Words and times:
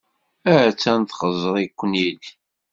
Attan 0.67 1.01
txeẓẓer-iken-id. 1.03 2.23